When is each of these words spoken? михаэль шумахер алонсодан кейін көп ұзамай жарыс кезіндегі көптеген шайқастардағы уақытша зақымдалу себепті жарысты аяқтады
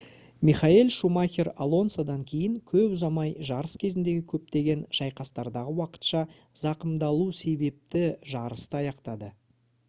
михаэль 0.49 0.87
шумахер 0.93 1.49
алонсодан 1.65 2.23
кейін 2.31 2.55
көп 2.71 2.95
ұзамай 2.95 3.35
жарыс 3.49 3.75
кезіндегі 3.83 4.23
көптеген 4.33 4.81
шайқастардағы 5.01 5.77
уақытша 5.83 6.23
зақымдалу 6.65 7.29
себепті 7.43 8.03
жарысты 8.35 8.83
аяқтады 8.83 9.33